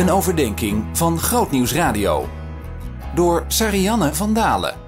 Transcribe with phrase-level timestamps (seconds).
[0.00, 2.28] Een overdenking van Grootnieuws Radio.
[3.14, 4.78] Door Sarianne van Dalen.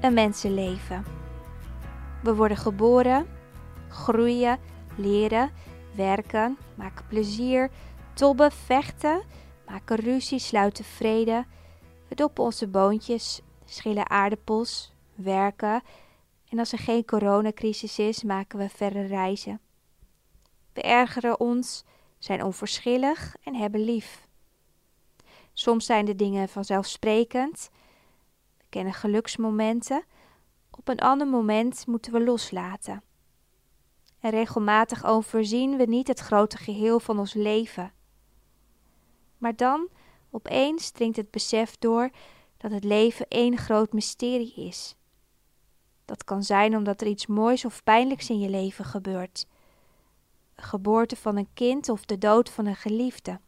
[0.00, 1.04] Een mensenleven.
[2.22, 3.26] We worden geboren,
[3.88, 4.58] groeien,
[4.96, 5.50] leren,
[5.94, 7.70] werken, maken plezier,
[8.14, 9.22] tobben, vechten,
[9.66, 11.44] maken ruzie, sluiten vrede.
[12.08, 15.82] We doppen onze boontjes, schillen aardappels, werken
[16.48, 19.60] en als er geen coronacrisis is, maken we verre reizen.
[20.72, 21.84] We ergeren ons,
[22.26, 24.28] zijn onverschillig en hebben lief.
[25.52, 27.70] Soms zijn de dingen vanzelfsprekend.
[28.58, 30.04] We kennen geluksmomenten.
[30.70, 33.02] Op een ander moment moeten we loslaten.
[34.20, 37.92] En regelmatig overzien we niet het grote geheel van ons leven.
[39.38, 39.88] Maar dan,
[40.30, 42.10] opeens, dringt het besef door
[42.56, 44.96] dat het leven één groot mysterie is.
[46.04, 49.46] Dat kan zijn omdat er iets moois of pijnlijks in je leven gebeurt.
[50.56, 53.40] Geboorte van een kind of de dood van een geliefde.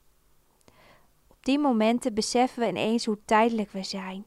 [1.27, 4.27] Op die momenten beseffen we ineens hoe tijdelijk we zijn.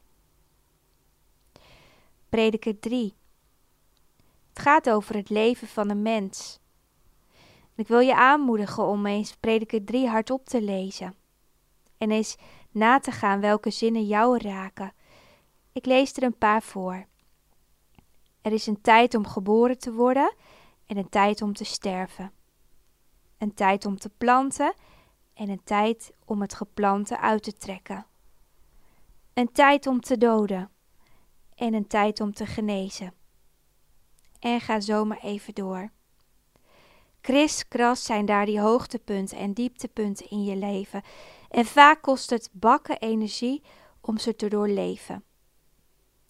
[2.29, 3.13] Prediker 3.
[4.49, 6.59] Het gaat over het leven van een mens.
[7.75, 11.15] ik wil je aanmoedigen om eens Prediker 3 hardop te lezen.
[11.97, 12.37] En eens
[12.71, 14.93] na te gaan welke zinnen jou raken.
[15.71, 17.05] Ik lees er een paar voor.
[18.41, 20.33] Er is een tijd om geboren te worden
[20.85, 22.31] en een tijd om te sterven.
[23.41, 24.73] Een tijd om te planten
[25.33, 28.05] en een tijd om het geplante uit te trekken.
[29.33, 30.71] Een tijd om te doden
[31.55, 33.13] en een tijd om te genezen.
[34.39, 35.89] En ga zo maar even door.
[37.21, 41.03] Kriskras zijn daar die hoogtepunten en dieptepunten in je leven.
[41.49, 43.63] En vaak kost het bakken energie
[44.01, 45.23] om ze te doorleven.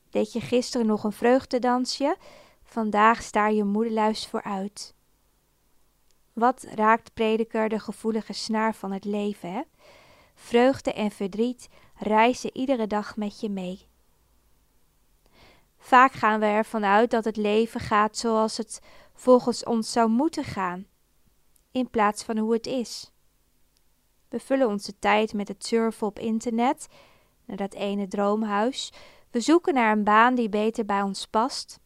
[0.10, 2.18] Deed je gisteren nog een vreugdedansje?
[2.64, 4.96] Vandaag staar je moedeluis vooruit.
[6.42, 9.62] Wat raakt prediker de gevoelige snaar van het leven, hè?
[10.34, 13.88] Vreugde en verdriet reizen iedere dag met je mee.
[15.78, 18.82] Vaak gaan we ervan uit dat het leven gaat zoals het
[19.14, 20.88] volgens ons zou moeten gaan,
[21.72, 23.12] in plaats van hoe het is.
[24.30, 26.88] We vullen onze tijd met het surfen op internet,
[27.46, 28.94] naar dat ene droomhuis.
[29.32, 31.80] We zoeken naar een baan die beter bij ons past.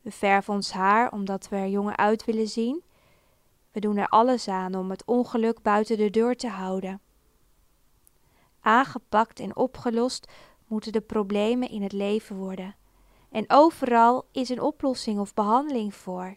[0.00, 2.84] We verven ons haar omdat we er jonger uit willen zien.
[3.76, 7.00] We doen er alles aan om het ongeluk buiten de deur te houden.
[8.60, 10.32] Aangepakt en opgelost
[10.66, 12.76] moeten de problemen in het leven worden.
[13.30, 16.36] En overal is een oplossing of behandeling voor.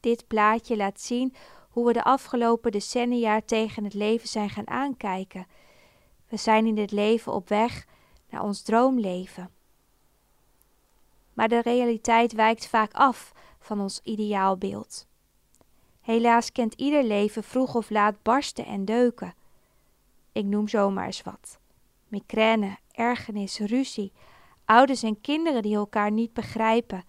[0.00, 1.34] Dit plaatje laat zien
[1.70, 5.46] hoe we de afgelopen decennia tegen het leven zijn gaan aankijken.
[6.28, 7.86] We zijn in dit leven op weg
[8.30, 9.50] naar ons droomleven.
[11.32, 15.08] Maar de realiteit wijkt vaak af van ons ideaalbeeld.
[16.00, 19.34] Helaas kent ieder leven vroeg of laat barsten en deuken.
[20.32, 21.58] Ik noem zomaar eens wat:
[22.08, 24.12] migraine, ergernis, ruzie,
[24.64, 27.04] ouders en kinderen die elkaar niet begrijpen,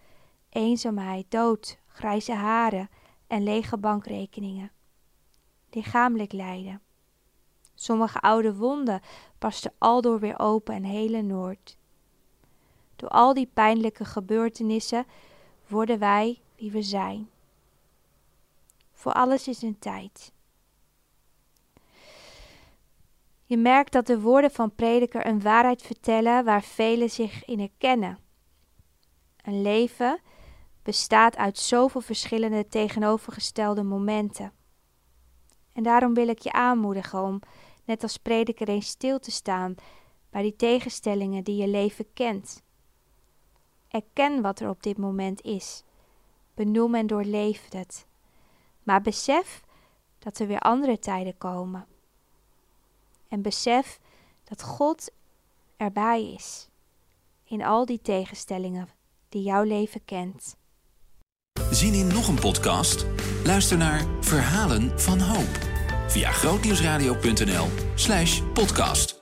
[0.49, 2.89] eenzaamheid, dood, grijze haren
[3.27, 4.71] en lege bankrekeningen.
[5.69, 6.81] Lichamelijk lijden.
[7.75, 9.01] Sommige oude wonden
[9.39, 11.77] barsten aldoor weer open en hele Noord.
[12.95, 15.05] Door al die pijnlijke gebeurtenissen
[15.67, 17.29] worden wij wie we zijn.
[19.01, 20.31] Voor alles is een tijd.
[23.45, 28.19] Je merkt dat de woorden van prediker een waarheid vertellen waar velen zich in herkennen.
[29.41, 30.19] Een leven
[30.83, 34.53] bestaat uit zoveel verschillende tegenovergestelde momenten.
[35.73, 37.39] En daarom wil ik je aanmoedigen om,
[37.85, 39.75] net als prediker, eens stil te staan
[40.29, 42.63] bij die tegenstellingen die je leven kent.
[43.87, 45.83] Erken wat er op dit moment is.
[46.53, 48.09] Benoem en doorleef het.
[48.91, 49.61] Maar besef
[50.19, 51.85] dat er weer andere tijden komen.
[53.27, 53.99] En besef
[54.43, 55.09] dat God
[55.77, 56.67] erbij is
[57.43, 58.87] in al die tegenstellingen
[59.29, 60.55] die jouw leven kent.
[61.69, 63.05] Zien in nog een podcast?
[63.43, 65.69] Luister naar Verhalen van Hoop
[66.07, 69.20] via grootnieuwsradio.nl/podcast.